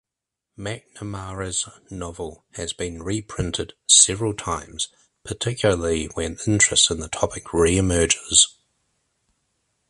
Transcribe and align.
MacNamara's 0.57 1.69
novel 1.91 2.43
has 2.53 2.73
been 2.73 3.03
reprinted 3.03 3.73
several 3.87 4.33
times, 4.33 4.87
particularly 5.23 6.07
when 6.15 6.39
interest 6.47 6.89
in 6.89 7.01
the 7.01 7.07
topic 7.07 7.53
re-emerges. 7.53 8.47